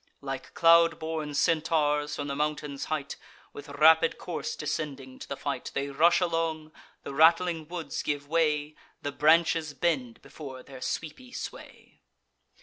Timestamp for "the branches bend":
9.03-10.19